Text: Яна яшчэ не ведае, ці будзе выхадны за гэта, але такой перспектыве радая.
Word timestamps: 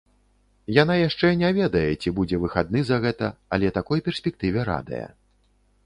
Яна 0.81 0.95
яшчэ 0.99 1.27
не 1.41 1.51
ведае, 1.59 1.85
ці 2.05 2.15
будзе 2.21 2.41
выхадны 2.47 2.79
за 2.91 2.97
гэта, 3.07 3.27
але 3.59 3.67
такой 3.79 3.99
перспектыве 4.09 4.59
радая. 4.73 5.07